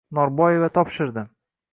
Norboeva 0.17 0.69
topshirdi 0.77 1.27